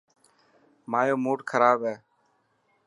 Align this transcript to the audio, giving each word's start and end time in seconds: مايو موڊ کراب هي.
مايو 0.91 1.15
موڊ 1.25 1.39
کراب 1.49 1.79
هي. 1.87 1.95